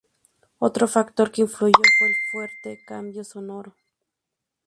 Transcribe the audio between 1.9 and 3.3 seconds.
fue el fuerte cambio